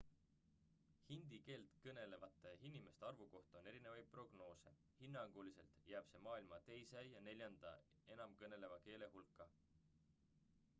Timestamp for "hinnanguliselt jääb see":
5.03-6.25